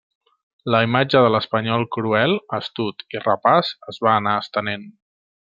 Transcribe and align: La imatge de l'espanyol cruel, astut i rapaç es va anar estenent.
La 0.75 0.79
imatge 0.85 1.21
de 1.25 1.29
l'espanyol 1.35 1.85
cruel, 1.97 2.35
astut 2.61 3.07
i 3.17 3.23
rapaç 3.29 3.73
es 3.95 4.05
va 4.07 4.19
anar 4.23 4.37
estenent. 4.47 4.93